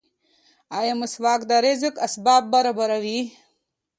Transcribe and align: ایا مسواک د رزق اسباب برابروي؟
ایا 0.79 0.93
مسواک 1.01 1.41
د 1.49 1.51
رزق 1.65 1.93
اسباب 2.07 2.43
برابروي؟ 2.53 3.21